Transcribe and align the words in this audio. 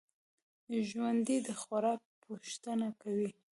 ژوندي 0.87 1.37
د 1.47 1.49
خوراک 1.61 2.01
پوښتنه 2.23 2.87
کوي 3.01 3.29